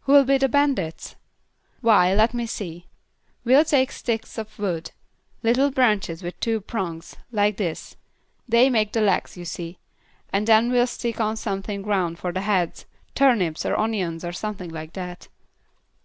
[0.00, 1.14] "Who'll be the bandits?"
[1.80, 2.88] "Why, let me see.
[3.44, 4.90] We'll take sticks of wood;
[5.44, 7.94] little branches with two prongs, like this;
[8.48, 9.78] they make the legs, you see;
[10.32, 14.70] and then we'll stick on something round for the heads, turnips or onions or something
[14.70, 15.28] like that."